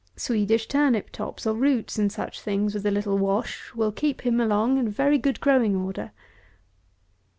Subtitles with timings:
[0.15, 4.41] Swedish turnip tops or roots, and such things, with a little wash, will keep him
[4.41, 6.09] along in very good growing order.